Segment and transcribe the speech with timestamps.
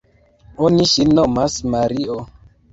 [0.67, 2.19] oni ŝin nomas Mario.